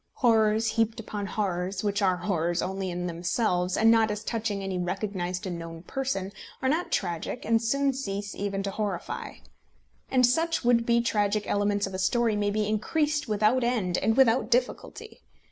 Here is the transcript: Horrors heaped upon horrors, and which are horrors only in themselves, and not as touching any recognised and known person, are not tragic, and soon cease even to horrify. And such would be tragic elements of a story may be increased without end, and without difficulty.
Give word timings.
Horrors 0.13 0.67
heaped 0.69 0.99
upon 0.99 1.27
horrors, 1.27 1.81
and 1.81 1.85
which 1.85 2.01
are 2.01 2.17
horrors 2.17 2.63
only 2.63 2.89
in 2.89 3.05
themselves, 3.05 3.77
and 3.77 3.91
not 3.91 4.09
as 4.09 4.23
touching 4.23 4.63
any 4.63 4.79
recognised 4.79 5.45
and 5.45 5.59
known 5.59 5.83
person, 5.83 6.31
are 6.59 6.69
not 6.69 6.91
tragic, 6.91 7.45
and 7.45 7.61
soon 7.61 7.93
cease 7.93 8.33
even 8.33 8.63
to 8.63 8.71
horrify. 8.71 9.33
And 10.09 10.25
such 10.25 10.65
would 10.65 10.87
be 10.87 11.01
tragic 11.01 11.47
elements 11.47 11.85
of 11.85 11.93
a 11.93 11.99
story 11.99 12.35
may 12.35 12.49
be 12.49 12.67
increased 12.67 13.27
without 13.27 13.63
end, 13.63 13.99
and 13.99 14.17
without 14.17 14.49
difficulty. 14.49 15.21